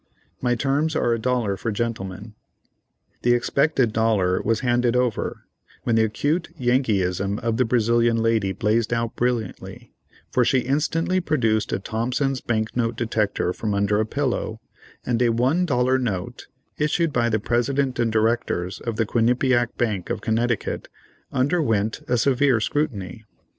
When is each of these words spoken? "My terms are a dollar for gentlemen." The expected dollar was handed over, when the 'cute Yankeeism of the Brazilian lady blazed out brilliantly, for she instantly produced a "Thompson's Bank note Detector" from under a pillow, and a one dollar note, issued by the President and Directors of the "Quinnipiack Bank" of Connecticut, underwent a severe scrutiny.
"My 0.41 0.55
terms 0.55 0.95
are 0.95 1.13
a 1.13 1.19
dollar 1.19 1.55
for 1.55 1.71
gentlemen." 1.71 2.33
The 3.21 3.33
expected 3.33 3.93
dollar 3.93 4.41
was 4.41 4.61
handed 4.61 4.95
over, 4.95 5.45
when 5.83 5.95
the 5.95 6.09
'cute 6.09 6.49
Yankeeism 6.59 7.37
of 7.37 7.57
the 7.57 7.65
Brazilian 7.65 8.17
lady 8.17 8.51
blazed 8.51 8.93
out 8.93 9.15
brilliantly, 9.15 9.93
for 10.31 10.43
she 10.43 10.61
instantly 10.61 11.21
produced 11.21 11.71
a 11.71 11.77
"Thompson's 11.77 12.41
Bank 12.41 12.75
note 12.75 12.95
Detector" 12.97 13.53
from 13.53 13.75
under 13.75 13.99
a 13.99 14.05
pillow, 14.07 14.59
and 15.05 15.21
a 15.21 15.29
one 15.29 15.67
dollar 15.67 15.99
note, 15.99 16.47
issued 16.79 17.13
by 17.13 17.29
the 17.29 17.39
President 17.39 17.99
and 17.99 18.11
Directors 18.11 18.79
of 18.81 18.95
the 18.95 19.05
"Quinnipiack 19.05 19.77
Bank" 19.77 20.09
of 20.09 20.19
Connecticut, 20.19 20.87
underwent 21.31 22.01
a 22.07 22.17
severe 22.17 22.59
scrutiny. 22.59 23.23